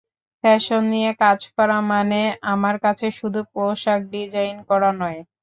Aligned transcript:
Fashion 0.43 0.83
নিয়ে 0.93 1.11
কাজ 1.21 1.39
করা 1.55 1.77
মানে 1.91 2.21
আমার 2.53 2.75
কাছে 2.85 3.07
শুধু 3.19 3.39
পোশাক 3.53 3.99
ডিজাইন 4.13 4.57
করা 4.69 4.89
নয়। 5.01 5.19